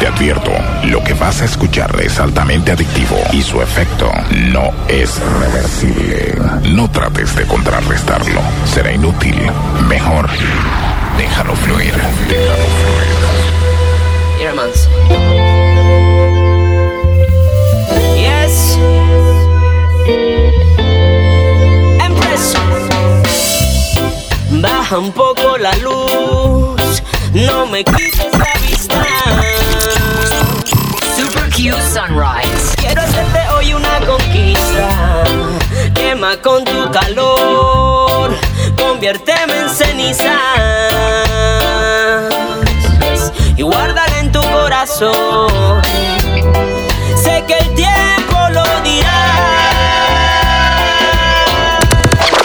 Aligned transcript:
Te 0.00 0.06
advierto, 0.06 0.50
lo 0.84 1.04
que 1.04 1.12
vas 1.12 1.42
a 1.42 1.44
escuchar 1.44 1.94
es 2.00 2.18
altamente 2.18 2.72
adictivo 2.72 3.18
y 3.32 3.42
su 3.42 3.60
efecto 3.60 4.10
no 4.50 4.72
es 4.88 5.20
reversible. 5.38 6.34
No 6.70 6.90
trates 6.90 7.36
de 7.36 7.44
contrarrestarlo, 7.44 8.40
será 8.64 8.92
inútil. 8.92 9.36
Mejor, 9.86 10.26
déjalo 11.18 11.54
fluir, 11.54 11.92
déjalo 12.28 12.64
fluir. 12.80 13.20
Yes. 18.16 18.78
Empress. 22.02 22.54
Baja 24.50 24.98
un 24.98 25.12
poco 25.12 25.58
la 25.58 25.76
luz, 25.76 27.02
no 27.34 27.66
me 27.66 27.84
quites 27.84 28.32
la 28.38 28.60
vista. 28.66 29.49
Quiero 31.62 33.02
hacerte 33.02 33.38
hoy 33.54 33.74
una 33.74 34.00
conquista. 34.06 35.24
Quema 35.94 36.40
con 36.40 36.64
tu 36.64 36.90
calor, 36.90 38.34
conviérteme 38.78 39.58
en 39.60 39.68
ceniza. 39.68 40.38
Y 43.58 43.62
guárdala 43.62 44.20
en 44.20 44.32
tu 44.32 44.40
corazón. 44.40 45.82
Sé 47.22 47.44
que 47.46 47.58
el 47.58 47.74
tiempo 47.74 48.38
lo 48.52 48.64
dirá. 48.80 49.20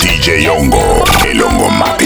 DJ 0.02 0.50
Hongo, 0.50 1.06
el 1.26 1.42
Hongo 1.42 1.70
Mati. 1.70 2.05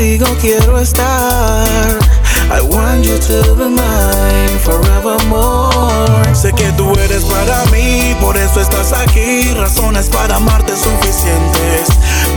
Contigo 0.00 0.34
quiero 0.40 0.78
estar. 0.78 1.98
I 2.50 2.62
want 2.62 3.04
you 3.04 3.18
to 3.18 3.54
be 3.54 3.68
mine 3.68 4.58
forevermore. 4.64 6.34
Sé 6.34 6.54
que 6.54 6.72
tú 6.72 6.94
eres 6.94 7.22
para 7.24 7.66
mí, 7.66 8.16
por 8.18 8.34
eso 8.38 8.62
estás 8.62 8.94
aquí. 8.94 9.52
Razones 9.52 10.08
para 10.08 10.36
amarte 10.36 10.72
suficientes. 10.74 11.90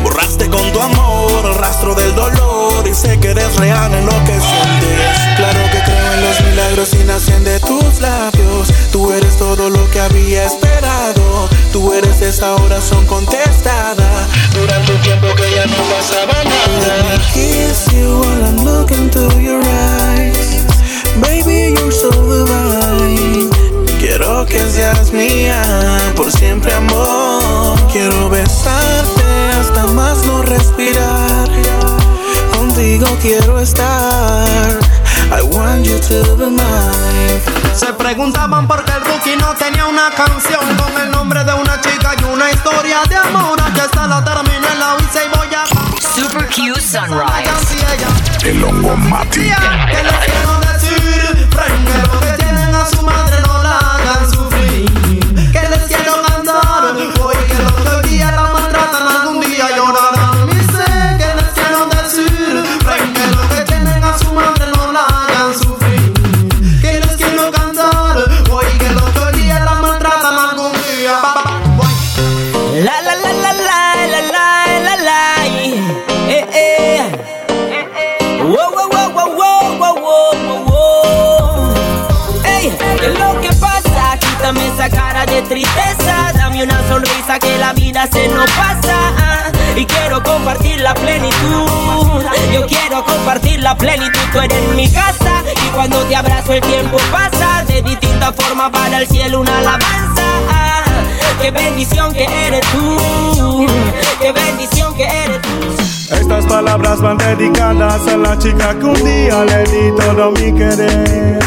Borraste 0.04 0.43
con 0.50 0.72
tu 0.72 0.80
amor 0.80 1.46
el 1.46 1.56
rastro 1.56 1.94
del 1.96 2.14
dolor 2.16 2.88
y 2.88 2.94
sé 2.94 3.20
que 3.20 3.30
eres 3.32 3.56
real 3.56 3.94
en 3.94 4.06
lo 4.06 4.24
que 4.24 4.34
sientes. 4.40 5.20
Claro 5.36 5.60
que 5.72 5.80
creo 5.84 6.14
en 6.14 6.22
los 6.22 6.42
milagros 6.42 6.94
y 6.94 7.04
nacen 7.04 7.44
de 7.44 7.60
tus 7.60 8.02
labios. 8.02 8.68
Tú 8.92 9.12
eres 9.12 9.38
todo 9.38 9.70
lo 9.70 9.90
que 9.92 10.00
había 10.00 10.46
esperado. 10.46 11.50
Tú 11.72 11.94
eres 11.94 12.22
esa 12.22 12.56
oración 12.56 13.06
contestada. 13.06 14.28
Durante 14.54 14.92
un 14.94 15.02
tiempo 15.02 15.28
que 15.36 15.56
ya 15.56 15.66
no 15.66 15.78
pasaba 15.96 16.44
nada. 16.44 17.18
Kiss 17.34 17.92
you 17.94 18.20
while 18.20 18.46
I'm 18.46 18.64
looking 18.64 19.10
your 19.42 19.62
eyes. 19.62 20.66
Baby, 21.22 21.74
you're 21.78 21.92
so 21.92 22.10
divine. 22.12 23.50
Quiero 24.00 24.46
que 24.46 24.60
seas 24.70 25.12
mía 25.14 25.62
por 26.16 26.32
siempre, 26.32 26.74
amor. 26.74 27.23
Respirar. 30.64 31.50
Contigo 32.56 33.06
quiero 33.22 33.60
estar. 33.60 34.80
I 35.32 35.42
want 35.42 35.86
you 35.86 36.00
to 36.00 36.36
be 36.38 36.46
mine. 36.46 37.42
Se 37.74 37.92
preguntaban 37.94 38.68
por 38.68 38.84
qué 38.86 38.94
el 38.94 39.04
rookie 39.04 39.36
no 39.36 39.54
tenía 39.56 39.86
una 39.88 40.10
canción 40.12 40.62
con 40.78 41.02
el 41.02 41.12
nombre 41.12 41.44
de 41.44 41.54
una 41.54 41.82
chica 41.82 42.16
y 42.20 42.24
una 42.24 42.50
historia 42.52 43.02
de 43.10 43.16
amor. 43.16 43.60
Aquí 43.62 43.80
está 43.80 44.08
la 44.08 44.24
terminé, 44.24 44.68
la 44.80 44.96
hice 45.00 45.26
y 45.26 45.38
voy 45.38 45.48
a 45.54 45.66
Super 46.02 46.46
Q 46.48 46.76
Sunrise. 46.80 48.50
El 48.50 48.64
Hongo 48.64 48.96
Mati. 48.96 49.52
Se 88.12 88.28
nos 88.30 88.50
pasa 88.52 89.52
Y 89.76 89.86
quiero 89.86 90.22
compartir 90.24 90.80
la 90.82 90.94
plenitud 90.94 92.24
Yo 92.54 92.66
quiero 92.68 93.04
compartir 93.06 93.60
la 93.62 93.76
plenitud 93.76 94.20
Tú 94.32 94.40
eres 94.40 94.76
mi 94.76 94.90
casa 94.90 95.44
Y 95.66 95.70
cuando 95.70 96.00
te 96.04 96.16
abrazo 96.16 96.54
el 96.54 96.62
tiempo 96.62 96.98
pasa 97.12 97.64
De 97.66 97.82
distintas 97.82 98.36
formas 98.36 98.72
para 98.72 99.00
el 99.00 99.08
cielo 99.08 99.42
una 99.42 99.58
alabanza 99.60 100.24
Qué 101.44 101.52
bendición 101.52 102.14
que 102.14 102.24
eres 102.24 102.62
tú. 102.72 103.66
Qué 104.22 104.32
bendición 104.32 104.96
que 104.96 105.04
eres 105.04 105.42
tú. 105.42 106.16
Estas 106.16 106.46
palabras 106.46 107.02
van 107.02 107.18
dedicadas 107.18 108.08
a 108.08 108.16
la 108.16 108.38
chica 108.40 108.74
que 108.80 108.86
un 108.86 109.04
día 109.04 109.44
le 109.44 109.64
di 109.66 109.92
todo 109.98 110.32
mi 110.32 110.54
querer. 110.54 111.40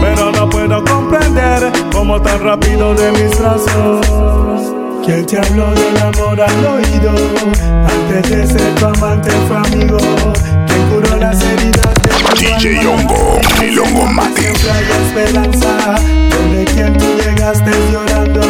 Pero 0.00 0.32
no 0.32 0.50
puedo 0.50 0.84
comprender 0.84 1.72
cómo 1.90 2.20
tan 2.20 2.44
rápido 2.44 2.94
de 2.94 3.10
mis 3.12 3.38
brazos. 3.38 4.37
¿Quién 5.08 5.24
te 5.24 5.38
habló 5.38 5.72
del 5.72 5.96
amor 6.02 6.38
al 6.38 6.66
oído? 6.66 7.14
Antes 7.88 8.28
de 8.30 8.46
ser 8.46 8.74
tu 8.74 8.84
amante 8.84 9.30
fue 9.48 9.56
amigo. 9.56 9.96
¿Quién 10.66 10.90
curó 10.90 11.16
las 11.16 11.42
heridas 11.42 11.94
de 12.02 12.10
tu 12.60 12.68
DJ? 12.68 12.86
Hongo, 12.86 13.40
el 13.62 13.78
Hongo 13.78 14.04
Mati. 14.04 14.42
Siempre 14.42 14.70
hay 14.70 14.84
esperanza. 15.06 15.94
Donde 16.28 16.64
quien 16.66 16.92
tú 16.98 17.06
llegaste 17.24 17.70
llorando. 17.90 18.42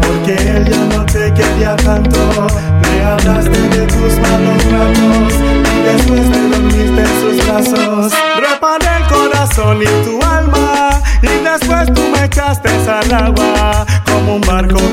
Porque 0.00 0.34
él 0.34 0.68
ya 0.70 0.96
no 0.96 1.04
te 1.04 1.34
quería 1.34 1.74
tanto. 1.74 2.46
Me 2.80 3.02
hablaste 3.02 3.58
de 3.58 3.86
tus 3.88 4.20
malos 4.20 4.64
ratos. 4.70 5.34
Y 5.74 5.82
después 5.82 6.30
te 6.30 6.48
dormiste 6.48 7.00
en 7.00 7.20
sus 7.20 7.44
brazos. 7.44 8.12
Reparé 8.36 8.86
el 8.98 9.04
corazón 9.08 9.82
y 9.82 10.04
tu 10.04 10.24
alma. 10.24 10.90
Y 11.22 11.42
después 11.42 11.92
tú 11.92 12.02
me 12.12 12.24
echaste 12.24 12.68
al 12.88 13.12
agua. 13.12 13.84
Como 14.06 14.36
un 14.36 14.40
barco 14.42 14.76
que 14.76 14.87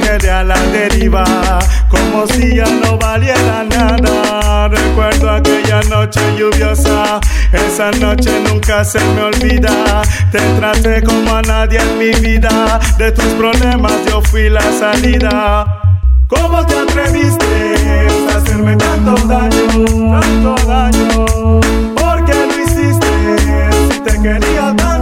deriva. 0.89 1.23
Como 1.89 2.27
si 2.27 2.55
ya 2.55 2.65
no 2.65 2.97
valiera 2.97 3.63
nada. 3.63 4.67
Recuerdo 4.67 5.29
aquella 5.29 5.81
noche 5.83 6.19
lluviosa. 6.37 7.19
Esa 7.51 7.91
noche 7.91 8.31
nunca 8.47 8.83
se 8.83 8.99
me 8.99 9.23
olvida. 9.23 10.01
Te 10.31 10.39
traté 10.59 11.03
como 11.03 11.35
a 11.35 11.41
nadie 11.41 11.79
en 11.79 11.97
mi 11.97 12.11
vida. 12.19 12.79
De 12.97 13.11
tus 13.11 13.33
problemas 13.35 13.93
yo 14.09 14.21
fui 14.21 14.49
la 14.49 14.71
salida. 14.79 15.81
¿Cómo 16.27 16.65
te 16.65 16.75
atreviste 16.75 17.45
a 18.33 18.37
hacerme 18.37 18.75
tanto 18.75 19.15
daño, 19.27 20.19
tanto 20.19 20.55
daño? 20.67 21.25
¿Por 21.95 22.25
qué 22.25 22.33
lo 22.33 22.63
hiciste 22.63 23.07
si 23.91 23.99
te 23.99 24.21
quería 24.21 24.75
tanto, 24.75 24.94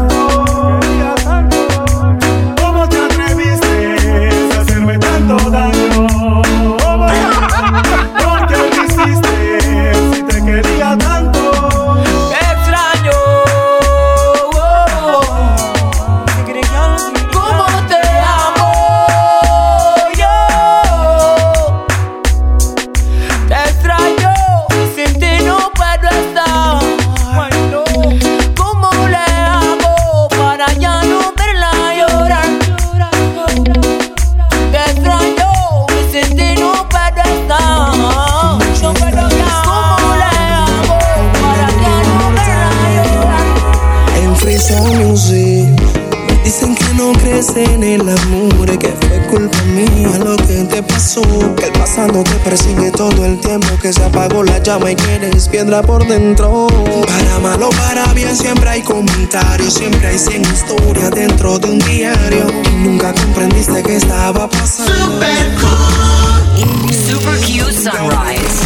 apagó 54.14 54.44
la 54.44 54.60
llama 54.60 54.92
y 54.92 54.96
eres 55.10 55.50
piedra 55.50 55.82
por 55.82 56.06
dentro. 56.08 56.68
Para 57.08 57.40
mal 57.40 57.64
o 57.64 57.70
para 57.70 58.14
bien 58.14 58.36
siempre 58.36 58.70
hay 58.70 58.82
comentarios, 58.82 59.74
siempre 59.74 60.08
hay 60.08 60.20
100 60.20 60.42
historias 60.44 61.10
dentro 61.12 61.58
de 61.58 61.72
un 61.72 61.80
diario. 61.80 62.46
Y 62.72 62.76
nunca 62.76 63.12
comprendiste 63.14 63.82
que 63.82 63.96
estaba 63.98 64.48
pasando. 64.48 64.94
Super 66.92 67.40
Q 67.40 67.72
Sunrise. 67.72 68.62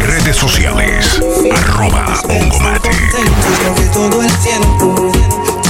Redes 0.00 0.36
sociales. 0.36 1.20
Arroba 1.54 2.20
Ongomate. 2.28 2.90
Creo 2.90 3.74
que 3.76 3.86
todo 3.92 4.20
el 4.20 4.32
tiempo 4.38 5.12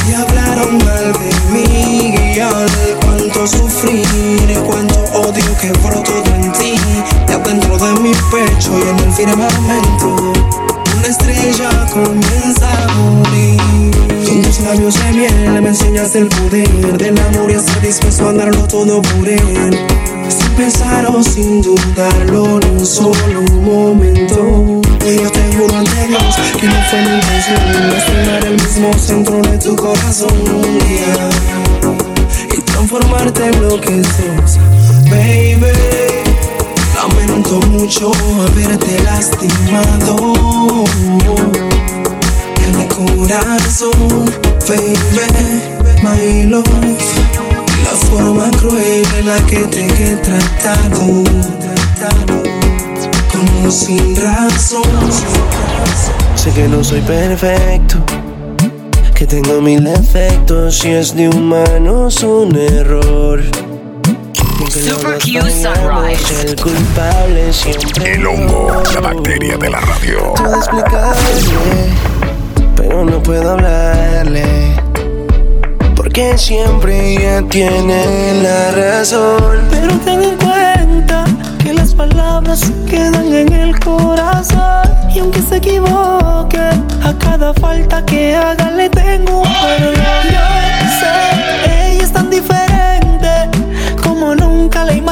te 0.07 0.17
hablaron 0.17 0.79
mal 0.79 1.13
de 1.13 1.53
mí 1.53 2.15
y 2.35 2.41
al 2.41 2.67
cuánto 3.05 3.47
sufrir 3.47 4.51
y 4.51 4.55
cuánto 4.67 5.01
odio 5.13 5.59
que 5.61 5.71
brotó 5.73 6.23
en 6.35 6.53
ti 6.53 6.84
pecho 8.35 8.73
y 8.79 8.89
en 8.89 8.99
el 8.99 9.13
firmamento 9.13 10.33
una 10.99 11.07
estrella 11.07 11.87
comienza 11.93 12.69
a 12.83 12.93
morir. 12.95 13.61
Con 14.27 14.43
tus 14.43 14.61
labios 14.61 14.95
de 14.95 15.13
miel 15.13 15.63
me 15.63 15.69
enseñas 15.69 16.17
el 16.17 16.27
poder 16.29 16.99
del 16.99 17.19
amor 17.21 17.51
y 17.51 17.55
estar 17.55 17.81
dispuesto 17.81 18.29
a 18.29 18.33
darlo 18.33 18.67
todo 18.67 19.03
por 19.03 19.29
él 19.29 19.79
sin 20.29 20.51
pensar 20.57 21.07
o 21.07 21.23
sin 21.23 21.63
dudarlo 21.63 22.59
ni 22.59 22.71
un 22.71 22.87
solo 22.87 23.43
momento. 23.63 24.81
Y 25.07 25.23
yo 25.23 25.31
te 25.31 25.57
juro 25.57 25.77
ante 25.77 26.09
Dios 26.09 26.37
que 26.61 26.67
no 26.67 26.83
fue 26.91 27.03
mi 27.03 27.15
intención 27.15 27.91
lastimar 27.91 28.45
el 28.47 28.55
mismo 28.55 28.93
centro 28.99 29.43
de 29.43 29.59
tu 29.59 29.77
corazón 29.77 30.33
un 30.33 30.79
día 30.81 31.31
y 32.53 32.61
transformarte 32.63 33.47
en 33.47 33.63
lo 33.63 33.81
que 33.81 34.03
sos, 34.03 34.59
baby. 35.11 36.04
Lamento 37.07 37.61
mucho 37.69 38.11
haberte 38.41 39.03
lastimado 39.05 40.17
en 42.65 42.79
mi 42.79 42.87
corazón, 42.87 44.25
baby, 44.67 45.61
my 46.03 46.45
love. 46.45 46.65
La 47.85 47.91
forma 48.09 48.51
cruel 48.53 49.07
en 49.19 49.27
la 49.27 49.37
que 49.45 49.59
te 49.67 49.85
he 49.85 50.17
tratado, 50.17 51.25
como 53.31 53.71
sin 53.71 54.17
razón. 54.17 54.83
Sé 56.37 56.53
que 56.53 56.69
no 56.69 56.83
soy 56.83 57.03
perfecto, 57.03 57.99
que 59.15 59.27
tengo 59.27 59.61
mil 59.61 59.85
defectos 59.85 60.83
y 60.87 60.93
es 60.93 61.15
de 61.15 61.29
humanos 61.29 62.23
un 62.23 62.57
error. 62.57 63.43
Super 64.55 65.19
Q 65.19 65.41
Sunrise. 65.51 66.43
El 66.47 66.57
culpable 66.57 67.53
siempre 67.53 68.15
El 68.15 68.27
hongo, 68.27 68.83
la 68.95 69.01
bacteria 69.01 69.57
de 69.57 69.71
la 69.71 69.81
radio. 69.81 70.35
Puedo 70.35 70.57
explicarle, 70.57 71.93
pero 72.77 73.05
no 73.05 73.23
puedo 73.23 73.51
hablarle. 73.53 74.77
Porque 75.97 76.39
siempre 76.39 77.15
ella 77.15 77.43
tiene 77.49 78.43
la 78.43 78.71
razón. 78.71 79.61
Pero 79.71 79.93
ten 80.05 80.23
en 80.23 80.37
cuenta 80.37 81.25
que 81.63 81.75
las 81.75 81.93
palabras 81.95 82.71
quedan 82.89 83.33
en 83.35 83.53
el 83.53 83.79
corazón. 83.81 84.89
Y 85.13 85.19
aunque 85.19 85.43
se 85.43 85.57
equivoque, 85.57 86.59
a 86.59 87.15
cada 87.19 87.53
falta 87.55 88.05
que 88.07 88.37
haga 88.37 88.71
le 88.71 88.89
tengo 88.89 89.41
un 89.43 89.49
perdón. 89.49 89.95
Yo 90.31 90.41
sé, 91.01 91.44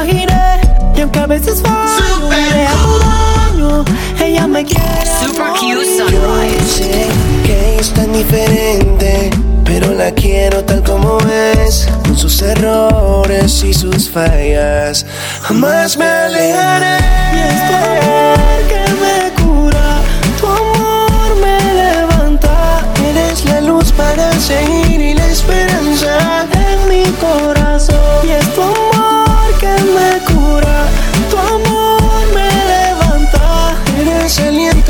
imaginé. 0.03 0.61
Y 0.97 1.01
aunque 1.01 1.19
a 1.19 1.27
veces 1.27 1.63
fallo, 1.63 2.31
le 2.31 2.67
hago 2.67 2.99
daño, 2.99 3.85
ella 4.21 4.47
me 4.47 4.65
quiere. 4.65 5.11
Super 5.25 5.53
Q 5.59 5.83
Sunrise. 5.99 7.09
que 7.45 7.77
es 7.79 7.91
tan 7.93 8.13
diferente, 8.13 9.31
pero 9.65 9.93
la 9.95 10.11
quiero 10.13 10.65
tal 10.65 10.83
como 10.83 11.19
es, 11.31 11.89
con 12.05 12.17
sus 12.17 12.43
errores 12.43 13.63
y 13.65 13.73
sus 13.73 14.11
fallas. 14.11 15.07
Jamás 15.43 15.97
me 15.97 16.05
alejaré. 16.05 16.99
Y 17.35 17.39
es 17.39 17.69
tu 17.69 17.75
amor 17.75 18.39
que 18.69 18.85
me 19.03 19.43
cura, 19.43 20.01
tu 20.41 20.47
amor 20.47 21.37
me 21.41 21.75
levanta. 21.75 22.85
Eres 23.09 23.45
la 23.47 23.61
luz 23.61 23.93
para 23.93 24.33
seguir 24.35 25.01
y 25.01 25.15
la 25.15 25.27
esperanza 25.27 26.47
en 26.53 26.89
mi 26.89 27.05
corazón. 27.13 27.97
Y 28.25 28.31
es 28.31 28.55
tu 28.55 28.63
amor 28.63 28.82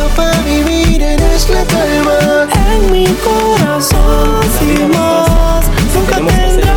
aliento 0.02 0.16
para 0.16 0.38
vivir, 0.42 1.02
eres 1.02 1.48
la 1.50 1.64
calma 1.64 2.48
en 2.74 2.92
mi 2.92 3.06
corazón. 3.24 4.40
Sin 4.58 4.88
más, 4.90 5.64
nunca 5.94 6.16
tendrá 6.16 6.74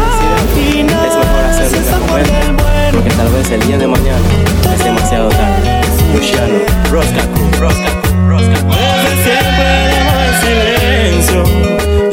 final. 0.54 1.08
es 1.08 1.16
mejor 1.16 1.44
hacerlo 1.50 2.08
comer, 2.08 2.26
el 2.28 2.54
bueno. 2.54 2.92
porque 2.94 3.10
tal 3.12 3.30
vez 3.30 3.52
el 3.52 3.68
día 3.68 3.78
de 3.78 3.88
mañana 3.88 4.28
es 4.74 4.84
demasiado 4.84 5.30
tarde. 5.30 5.82
Luciano, 6.14 6.60
Roscacu, 6.92 7.42
Roscacu, 7.60 8.10
Roscacu. 8.28 8.74
Siempre 9.24 9.70
en 9.98 11.24
silencio. 11.26 11.44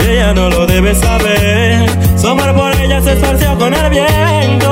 Ella 0.09 0.35
no 0.35 0.51
lo 0.51 0.67
debe 0.67 0.95
saber. 0.95 1.87
Su 2.17 2.29
amor 2.29 2.55
por 2.55 2.75
ella 2.81 3.01
se 3.01 3.13
esparció 3.13 3.59
con 3.59 3.75
el 3.75 3.91
viento. 3.91 4.71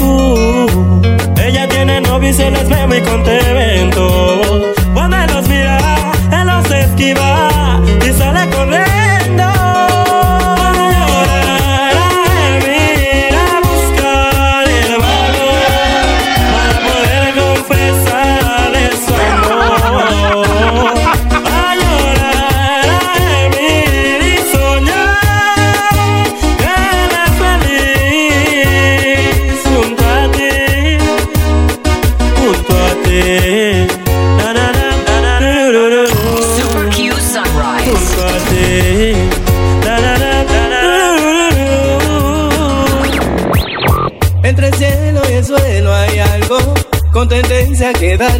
Uh, 0.00 1.02
ella 1.46 1.68
tiene 1.68 2.00
novio 2.00 2.30
y 2.30 2.32
se 2.32 2.50
les 2.50 2.68
ve 2.68 2.86
muy 2.86 3.00
contento. 3.00 4.67
Los 7.00 7.67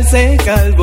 quedarse 0.09 0.37
calvo 0.39 0.78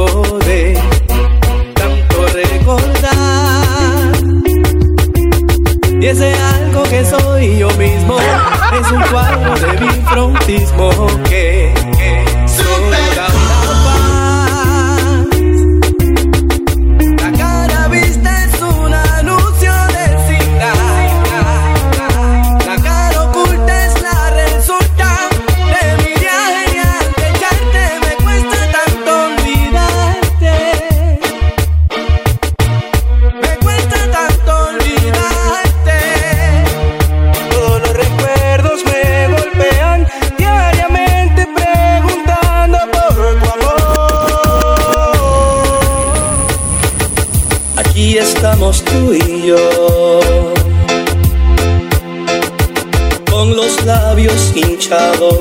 Con 53.35 53.53
los 53.53 53.83
labios 53.83 54.53
hinchados. 54.55 55.35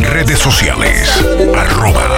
Redes 0.00 0.40
sociales. 0.40 1.08
Arroba 1.54 2.08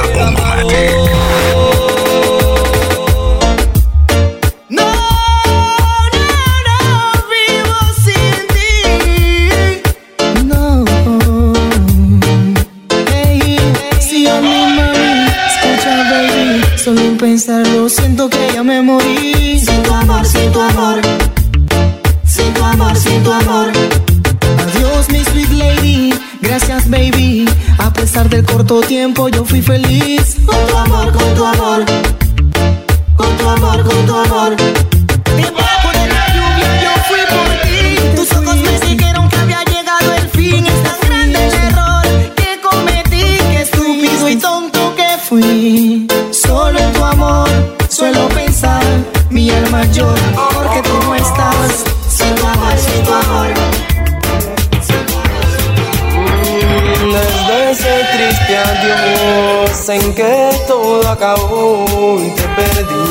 y 61.25 62.31
te 62.31 62.43
perdí, 62.57 63.07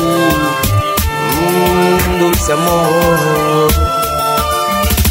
Mm, 1.40 2.18
dulce 2.20 2.52
amor. 2.52 3.70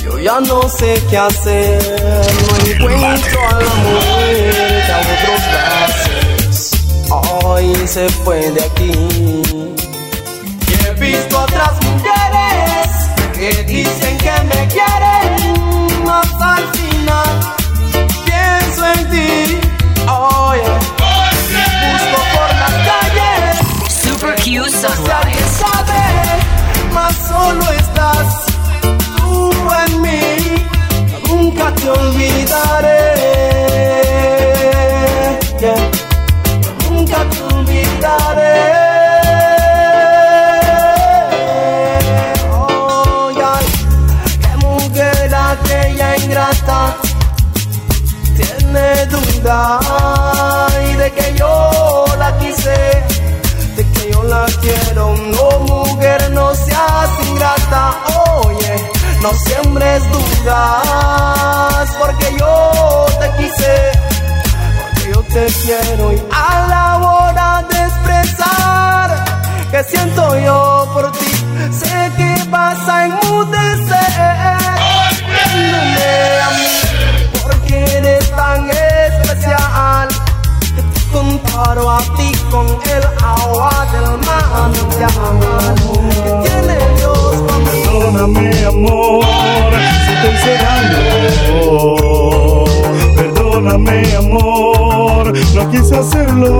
Yo 0.03 0.20
ya 0.20 0.39
no 0.39 0.70
sé 0.70 1.01
qué 1.10 1.17
hacer, 1.17 1.81
no 1.81 2.55
encuentro 2.72 3.39
a 3.50 3.53
la 3.60 3.74
mujer 3.74 4.84
que 4.86 4.91
a 4.91 5.00
otros 5.13 5.41
brazos. 5.51 6.55
Hoy 7.43 7.67
se 7.88 8.08
fue 8.24 8.51
de 8.51 8.62
aquí. 8.63 8.93
Y 10.67 10.88
he 10.88 10.93
visto 11.00 11.39
otras 11.39 11.74
mujeres 11.84 12.89
que 13.34 13.63
dicen 13.63 14.00
solo 27.51 27.72
estás 27.72 28.27
tú 29.17 29.51
en 29.86 30.01
mí. 30.01 30.22
Nunca 31.27 31.74
te 31.75 31.89
olvidaré. 31.89 33.01
Nunca 36.89 37.17
te 37.31 37.41
olvidaré. 37.53 38.58
Oh, 42.51 43.31
yeah. 43.39 43.60
Qué 44.41 44.51
mujer 44.65 45.36
aquella 45.36 46.17
ingrata 46.17 46.96
tiene 48.38 49.05
duda 49.08 49.79
y 50.89 50.93
de 50.96 51.12
que 51.12 51.36
yo 51.38 52.05
la 52.17 52.38
quise, 52.39 52.77
de 53.75 53.84
que 53.93 54.12
yo 54.12 54.24
la 54.24 54.46
quiero. 54.62 55.15
No 55.36 55.50
oye, 58.45 58.91
no 59.21 59.33
siembres 59.33 60.03
dudas, 60.12 61.89
porque 62.00 62.36
yo 62.38 63.05
te 63.19 63.31
quise, 63.38 63.91
porque 64.81 65.10
yo 65.13 65.24
te 65.24 65.45
quiero. 65.63 66.13
Y 66.13 66.24
a 66.31 66.67
la 66.67 66.98
hora 66.98 67.65
de 67.69 67.77
expresar 67.83 69.25
que 69.71 69.83
siento 69.83 70.39
yo 70.39 70.89
por 70.93 71.12
ti, 71.13 71.31
sé 71.71 72.12
que 72.17 72.43
vas 72.50 72.88
a 72.88 73.05
enmudecer. 73.05 74.57
Viéndome 75.27 76.41
a 76.41 76.50
mí 76.51 76.74
porque 77.41 77.98
eres 77.98 78.31
tan 78.36 78.69
especial 78.69 80.07
que 80.75 80.81
te 80.81 81.12
comparo 81.12 81.89
a 81.89 82.00
ti 82.17 82.40
con 82.51 82.67
el 82.67 83.03
agua 83.24 83.88
del 83.93 84.12
manantial 84.27 85.13
que 86.24 86.31
tiene 86.50 86.77
Dios 86.98 87.34
mí. 87.60 87.72
Perdóname, 87.84 88.48
amor, 88.65 89.24
si 90.05 90.13
te 90.22 90.27
hice 90.34 90.53
daño. 90.65 91.03
Perdóname, 93.15 93.98
amor, 94.17 95.24
no 95.55 95.72
quise 95.72 95.96
hacerlo. 95.98 96.53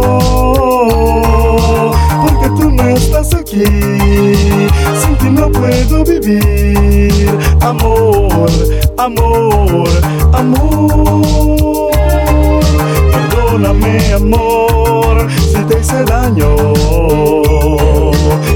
Porque 2.22 2.48
tú 2.58 2.72
no 2.72 2.84
estás 2.88 3.34
aquí, 3.36 3.66
sin 5.02 5.14
ti 5.20 5.30
no 5.30 5.52
puedo 5.52 6.04
vivir. 6.06 7.38
Amor, 7.62 8.50
amor, 8.98 9.90
amor. 10.34 11.92
Perdóname, 13.12 14.14
amor, 14.14 14.81
hice 15.92 16.04
daño. 16.06 16.56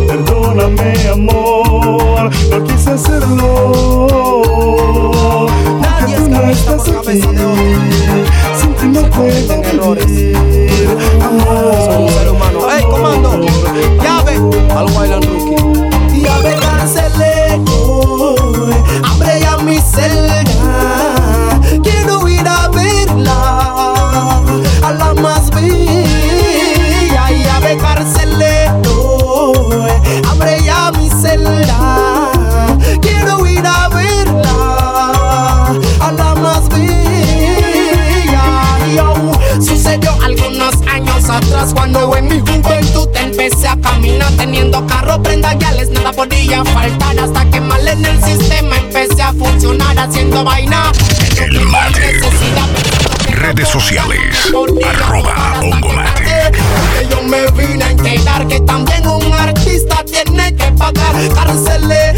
Perdóname, 0.07 0.93
amor, 1.11 2.29
no 2.49 2.63
quise 2.63 2.91
hacerlo. 2.91 4.51
Porque 5.49 5.81
Nadie 5.81 6.15
tú 6.17 6.29
no 6.29 6.49
estás 6.49 6.81
por 6.89 6.97
aquí. 7.09 7.21
Sin 8.59 8.73
ti 8.75 8.87
no 8.87 9.09
puedo 9.09 9.63
errores. 9.63 10.05
vivir. 10.05 10.97
Amor, 11.21 11.75
Soy 11.85 12.03
un 12.03 12.09
ser 12.09 12.29
humano. 12.29 12.59
¡Ey, 12.71 12.83
comando! 12.83 13.41
¡Llave! 14.01 14.35
Al 14.75 14.85
Wayland 14.95 15.25
empecé 44.05 44.23
a 44.23 44.27
caminar 44.27 44.31
teniendo 44.37 44.87
carro, 44.87 45.21
prenda 45.21 45.53
guiales, 45.55 45.89
nada 45.89 46.11
podía 46.11 46.63
faltar 46.65 47.19
hasta 47.19 47.49
que 47.49 47.59
mal 47.59 47.87
en 47.87 48.05
el 48.05 48.23
sistema 48.23 48.77
empecé 48.77 49.21
a 49.21 49.33
funcionar 49.33 49.97
haciendo 49.97 50.43
vaina. 50.43 50.91
El 51.37 51.59
Mate. 51.61 52.19
Redes 53.29 53.67
sociales. 53.67 54.19
Arroba 54.85 55.59
Bongomatic. 55.61 56.25
Que 56.25 57.07
yo 57.09 57.21
me 57.23 57.45
vine 57.51 57.83
a 57.83 57.91
enterar 57.91 58.47
que 58.47 58.59
también 58.61 59.07
un 59.07 59.33
artista 59.33 60.03
tiene 60.05 60.55
que 60.55 60.71
pagar 60.71 61.15
cárceles. 61.33 62.15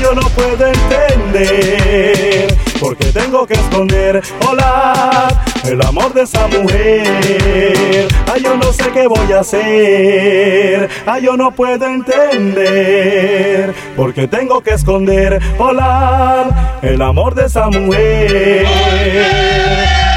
Yo 0.00 0.14
no 0.14 0.22
puedo 0.30 0.66
entender 0.66 2.56
porque 2.82 3.12
tengo 3.12 3.46
que 3.46 3.54
esconder, 3.54 4.20
hola, 4.48 5.28
el 5.64 5.80
amor 5.82 6.12
de 6.12 6.22
esa 6.22 6.48
mujer. 6.48 8.08
Ay, 8.32 8.42
yo 8.42 8.56
no 8.56 8.72
sé 8.72 8.90
qué 8.92 9.06
voy 9.06 9.32
a 9.32 9.38
hacer, 9.40 10.88
ay, 11.06 11.22
yo 11.22 11.36
no 11.36 11.52
puedo 11.52 11.86
entender, 11.86 13.72
porque 13.96 14.26
tengo 14.26 14.60
que 14.62 14.72
esconder, 14.72 15.40
hola, 15.58 16.80
el 16.82 17.00
amor 17.00 17.36
de 17.36 17.46
esa 17.46 17.68
mujer. 17.68 18.66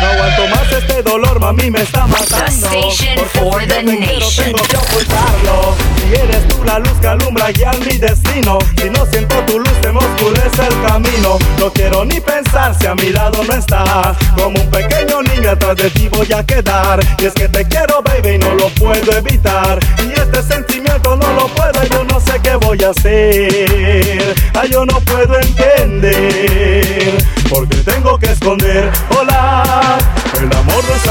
No 0.02 0.08
aguanto 0.08 0.48
más 0.48 0.55
este 0.78 1.02
dolor, 1.04 1.40
mami, 1.40 1.72
me 1.72 1.82
está 1.82 2.06
matando. 2.08 2.46
station 2.48 3.16
Porque 3.16 3.40
for 3.40 3.66
the 3.68 3.84
nation. 3.84 4.46
tengo 4.46 4.64
que 4.64 4.78
ocultarlo. 4.78 5.76
Si 5.98 6.14
eres 6.16 6.48
tú 6.48 6.64
la 6.64 6.80
luz 6.80 6.94
que 7.02 7.08
alumbra 7.08 7.52
guía 7.52 7.72
mi 7.80 7.98
destino. 7.98 8.60
Si 8.78 8.90
no 8.90 9.06
siento 9.06 9.36
tu 9.46 9.60
luz, 9.60 9.74
se 9.82 9.92
me 9.92 10.00
oscurece 10.00 10.68
el 10.68 10.88
camino. 10.88 11.38
No 11.60 11.72
quiero 11.72 12.06
ni 12.06 12.20
pensar 12.20 12.76
si 12.80 12.88
a 12.88 12.96
mi 12.96 13.10
lado 13.10 13.44
no 13.44 13.54
estás. 13.54 14.18
Como 14.36 14.60
un 14.60 14.70
pequeño 14.70 15.22
niño 15.24 15.52
atrás 15.52 15.76
de 15.78 15.90
ti 15.92 16.08
voy 16.10 16.32
a 16.34 16.44
quedar. 16.46 17.00
Y 17.20 17.26
es 17.26 17.34
que 17.34 17.48
te 17.48 17.66
quiero, 17.66 18.02
baby, 18.04 18.36
y 18.36 18.38
no 18.38 18.54
lo 18.56 18.70
puedo 18.70 19.12
evitar. 19.18 19.80
Y 20.04 20.12
este 20.20 20.44
sentimiento 20.44 21.16
no 21.16 21.34
lo 21.34 21.48
puedo, 21.50 21.84
yo 21.92 22.04
no 22.04 22.20
sé 22.20 22.40
qué 22.44 22.56
voy 22.56 22.84
a 22.84 22.90
hacer. 22.90 24.36
Ay, 24.54 24.70
yo 24.72 24.86
no 24.86 25.00
puedo 25.02 25.40
entender. 25.40 27.18
Porque 27.50 27.78
tengo 27.78 28.18
que 28.18 28.32
esconder, 28.32 28.92
hola, 29.18 29.35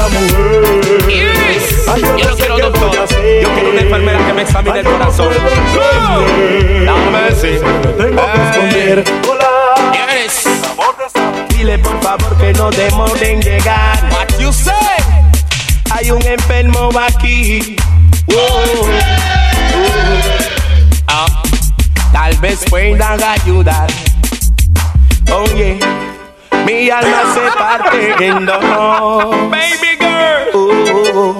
mujer. 0.09 0.63
Ay, 1.87 2.01
Yo 2.01 2.07
no 2.07 2.29
no 2.29 2.35
quiero 2.35 2.57
doctor, 2.71 2.91
yo 3.41 3.53
quiero 3.53 3.69
una 3.71 3.81
enfermera 3.81 4.25
que 4.25 4.33
me 4.33 4.41
examine 4.41 4.79
el 4.79 4.85
corazón. 4.85 5.29
Dame 6.85 7.27
ese. 7.29 7.59
Tengo 7.97 8.21
que 8.25 8.41
esconder, 8.43 9.03
hola, 9.29 9.93
Yes. 9.93 10.43
Dile 11.49 11.79
por 11.79 12.01
favor 12.01 12.37
que 12.37 12.53
no 12.53 12.69
demoren 12.71 13.41
llegar. 13.41 14.03
What 14.11 14.37
you 14.39 14.51
say? 14.51 14.73
Hay 15.91 16.11
un 16.11 16.21
enfermo 16.25 16.89
aquí. 17.07 17.75
Oh, 18.27 18.35
oh. 18.35 18.89
Ah, 21.07 21.43
tal 22.11 22.35
vez 22.39 22.59
puedan 22.69 23.21
ayudar. 23.23 23.87
Oye, 25.31 25.79
mi 26.65 26.89
alma 26.89 27.23
se 27.33 27.57
parte 27.57 28.25
en 28.25 28.45
dos. 28.45 28.59
Baby 29.49 29.97
girl. 29.99 31.35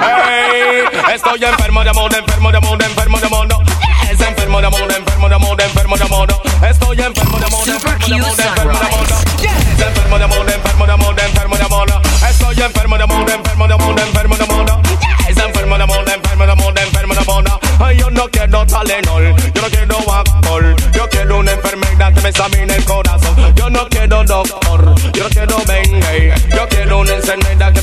Hey, 0.00 0.84
estoy 1.14 1.44
enfermo 1.44 1.84
de 1.84 1.90
amor, 1.90 2.14
enfermo 2.14 2.50
de 2.50 2.58
amor, 2.58 2.82
enfermo 2.82 3.18
de 3.18 3.26
amor. 3.26 3.46
Es 4.10 4.20
enfermo 4.20 4.60
de 4.60 4.66
amor, 4.66 4.92
enfermo 4.92 5.28
de 5.28 5.34
amor, 5.34 5.62
enfermo 5.62 5.96
de 5.96 6.04
amor. 6.04 6.28
Estoy 6.68 7.00
enfermo 7.00 7.38
de 7.38 7.46
amor, 7.46 7.64
Super 7.64 7.92
enfermo 7.92 8.08
de 8.08 8.14
amor, 8.14 8.40
enfermo 8.40 8.78
de 8.78 8.86
amor. 8.86 9.06
Yes, 9.40 9.86
enfermo 9.86 10.18
de 10.18 10.24
amor, 10.24 10.50
enfermo 10.50 10.86
de 10.86 10.92
amor, 10.92 11.20
enfermo 11.20 11.56
de 11.56 11.64
amor. 11.64 11.88
Estoy 12.28 12.60
enfermo 12.60 12.96
de 12.96 13.04
amor, 13.04 13.30
enfermo 13.30 13.68
de 13.68 13.74
amor, 13.74 14.00
enfermo 14.00 14.36
de 14.36 14.44
amor. 14.44 14.66
Yes, 15.28 15.36
enfermo 15.38 15.76
de 15.76 15.82
amor, 15.82 16.08
enfermo 16.08 16.46
de 16.46 16.52
amor, 16.52 16.78
enfermo 16.78 17.14
de 17.14 17.20
amor. 17.20 17.44
Ay, 17.80 17.96
yo 17.98 18.10
no 18.10 18.28
quiero 18.28 18.66
Talenol, 18.66 19.34
yo 19.54 19.62
no 19.62 19.68
quiero 19.68 20.12
alcohol. 20.12 20.76
Yo 20.92 21.08
quiero 21.08 21.38
una 21.38 21.52
enfermedad 21.52 22.12
que 22.12 22.20
me 22.20 22.28
examine 22.30 22.79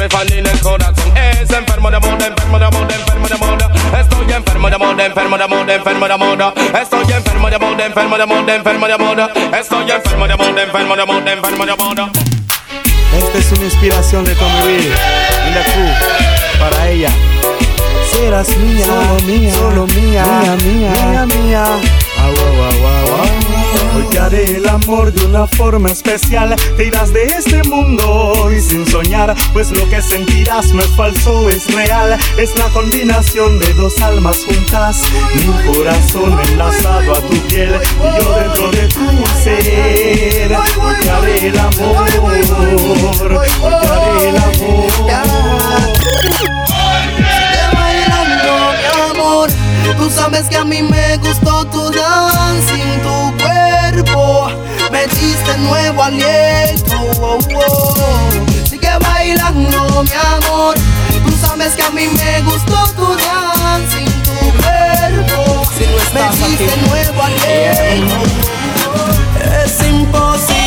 fascine 0.09 0.49
el 0.49 0.59
corazón. 0.59 1.17
Es 1.17 1.49
enfermo 1.49 1.89
de 1.89 1.97
amor, 1.97 2.13
enfermo 2.21 2.59
de 2.59 2.65
amor, 2.65 2.87
enfermo 2.91 3.57
de. 3.57 3.99
Estoy 3.99 4.31
enfermo 4.33 4.69
de 4.69 4.75
amor, 4.75 5.01
enfermo 5.01 5.37
de 5.37 5.43
amor, 5.43 5.69
enfermo 5.69 6.07
de. 6.07 6.79
Estoy 6.81 7.11
enfermo 7.13 7.49
de 7.49 7.55
amor, 7.55 7.81
enfermo 7.81 8.17
de 8.17 8.23
amor, 8.23 8.49
enfermo 8.49 8.87
de. 9.15 9.59
Estoy 9.59 9.91
enfermo 9.91 10.27
de 10.27 10.33
amor, 10.33 10.59
enfermo 10.59 10.95
de 10.95 11.01
amor, 11.01 11.27
enfermo 11.27 11.65
de 11.65 11.71
amor. 11.71 12.11
Esta 13.17 13.37
es 13.37 13.51
una 13.51 13.65
inspiración 13.65 14.23
de 14.25 14.35
Tommy 14.35 14.65
Lee 14.65 14.91
y 15.47 15.53
la 15.53 15.63
Q 15.63 15.71
para 16.59 16.89
ella. 16.89 17.09
Serás 18.11 18.49
mía, 18.57 18.85
solo 18.85 19.21
mía, 19.25 19.53
solo 19.53 19.87
mía, 19.87 20.25
mía, 20.25 20.55
mía, 20.63 20.91
mía, 20.91 21.25
mía. 21.25 21.65
Ah, 22.17 22.29
guau, 22.35 22.55
guau, 22.55 23.07
guau. 23.07 23.46
Hoy 23.95 24.03
te 24.11 24.19
haré 24.19 24.57
el 24.57 24.67
amor 24.67 25.11
de 25.11 25.25
una 25.25 25.47
forma 25.47 25.89
especial. 25.89 26.55
Te 26.75 26.85
irás 26.85 27.11
de 27.13 27.23
este 27.25 27.63
mundo 27.63 28.49
y 28.51 28.61
sin 28.61 28.85
soñar, 28.85 29.35
pues 29.53 29.71
lo 29.71 29.87
que 29.89 30.01
sentirás 30.01 30.73
no 30.73 30.81
es 30.81 30.89
falso, 30.95 31.49
es 31.49 31.73
real. 31.73 32.17
Es 32.37 32.57
la 32.57 32.65
combinación 32.69 33.59
de 33.59 33.73
dos 33.73 33.99
almas 34.01 34.45
juntas, 34.45 35.01
mi 35.35 35.73
corazón 35.73 36.39
enlazado 36.51 37.15
a 37.15 37.21
tu 37.21 37.37
piel 37.47 37.75
y 37.75 38.21
yo 38.21 38.35
dentro 38.39 38.71
de 38.71 38.87
tu 38.87 39.25
ser. 39.43 40.55
Hoy 40.55 40.95
te 41.01 41.09
haré 41.09 41.47
el 41.47 41.59
amor, 41.59 42.07
hoy 42.21 42.41
te 42.41 43.87
haré 43.87 44.29
el 44.29 44.37
amor. 44.37 44.87
Sabes 50.29 50.49
que 50.49 50.57
a 50.57 50.65
mí 50.65 50.81
me 50.81 51.17
gustó 51.17 51.65
tu 51.67 51.89
dancing, 51.89 52.99
tu 53.01 53.37
cuerpo. 53.41 54.49
Me 54.91 55.07
diste 55.07 55.57
nuevo 55.59 56.03
aliento. 56.03 56.95
oh, 57.21 57.39
oh. 57.55 57.95
Sigue 58.69 58.89
bailando, 58.99 60.03
mi 60.03 60.11
amor. 60.35 60.75
Tú 61.25 61.31
sabes 61.39 61.75
que 61.75 61.83
a 61.83 61.91
mí 61.91 62.07
me 62.07 62.41
gustó 62.41 62.77
tu 62.97 63.07
dancing, 63.15 64.11
tu 64.23 64.37
cuerpo. 64.61 65.65
Si 65.77 65.85
no 65.85 65.97
estás 65.97 66.39
me 66.39 66.47
diste 66.47 66.73
aquí. 66.73 66.89
nuevo 66.89 67.23
aliento. 67.23 68.15
Es 69.63 69.87
imposible 69.87 70.66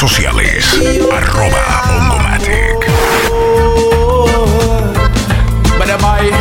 sociales. 0.00 0.64
Arroba 1.14 1.82
Ongomatic. 1.98 2.78
Bye 5.78 5.96
bye. 5.96 6.32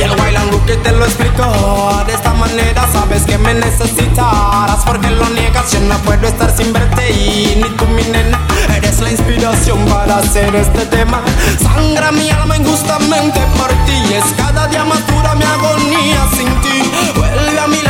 Y 0.00 0.02
el 0.02 0.10
Wailan 0.18 0.50
Rookie 0.50 0.76
te 0.78 0.90
lo 0.90 1.04
explico. 1.04 2.02
De 2.08 2.12
esta 2.12 2.34
manera 2.34 2.88
sabes 2.92 3.22
que 3.22 3.38
me 3.38 3.54
necesitarás. 3.54 4.84
Porque 4.84 5.10
lo 5.10 5.28
niegas, 5.30 5.70
yo 5.70 5.78
no 5.82 5.96
puedo 5.98 6.26
estar 6.26 6.50
sin 6.56 6.72
verte. 6.72 7.12
Y 7.12 7.62
ni 7.62 7.68
tú, 7.76 7.86
mi 7.86 8.02
nena, 8.02 8.40
eres 8.76 8.98
la 8.98 9.12
inspiración 9.12 9.78
para 9.86 10.16
hacer 10.16 10.52
este 10.56 10.84
tema. 10.86 11.22
Sangra 11.62 12.10
mi 12.10 12.28
alma 12.30 12.56
injustamente 12.56 13.38
por 13.56 13.68
ti. 13.86 14.12
Es 14.12 14.24
cada 14.36 14.66
día 14.66 14.82
más 14.82 15.06
dura 15.06 15.36
mi 15.36 15.44
agonía 15.44 16.26
sin 16.36 16.48
ti. 16.62 16.90
Vuelve 17.14 17.60
a 17.60 17.68
mi 17.68 17.83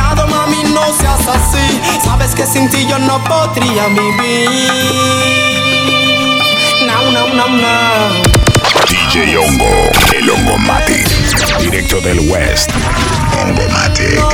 así. 1.06 1.80
Sabes 2.02 2.34
que 2.34 2.46
sin 2.46 2.68
ti 2.68 2.86
yo 2.86 2.98
no 2.98 3.22
podría 3.24 3.86
vivir. 3.88 4.48
No, 6.86 7.10
no, 7.10 7.48
no. 7.48 8.34
DJ 8.88 9.36
Hongo. 9.38 9.90
El 10.12 10.30
Hongomatic. 10.30 11.06
Directo 11.60 12.00
del 12.00 12.20
West. 12.30 12.70
Hongomatic. 13.40 14.18
No 14.18 14.30